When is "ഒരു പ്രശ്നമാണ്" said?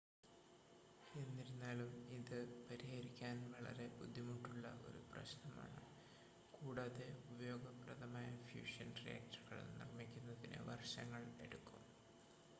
4.87-5.83